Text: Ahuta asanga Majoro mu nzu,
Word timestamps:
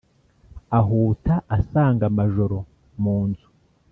Ahuta 0.79 1.33
asanga 1.57 2.05
Majoro 2.17 2.59
mu 3.03 3.15
nzu, 3.27 3.47